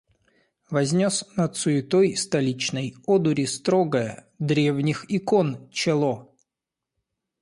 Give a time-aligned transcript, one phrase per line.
[0.71, 6.33] Вознес над суетой столичной одури строгое— древних икон— чело.